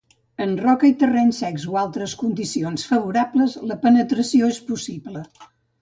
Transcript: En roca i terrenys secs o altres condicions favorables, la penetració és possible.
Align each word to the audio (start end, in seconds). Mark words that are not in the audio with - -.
En 0.45 0.53
roca 0.61 0.87
i 0.91 0.95
terrenys 1.03 1.41
secs 1.43 1.67
o 1.73 1.77
altres 1.83 2.17
condicions 2.23 2.89
favorables, 2.95 3.57
la 3.73 3.81
penetració 3.87 4.53
és 4.57 4.63
possible. 4.73 5.29